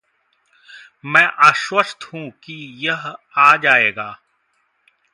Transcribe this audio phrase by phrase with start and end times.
[1.05, 2.87] मैं आश्वस्त हूँ कि
[2.87, 3.15] यह
[3.37, 4.19] आ जाएगा.